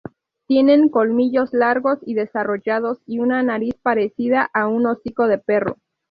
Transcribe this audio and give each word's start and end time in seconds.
Tienen 0.47 0.89
colmillos 0.89 1.53
largos 1.53 1.99
y 2.03 2.15
desarrollados 2.15 2.97
y 3.05 3.19
una 3.19 3.43
nariz 3.43 3.75
parecida 3.83 4.49
a 4.51 4.67
un 4.67 4.87
hocico 4.87 5.27
de 5.27 5.37
perro. 5.37 5.77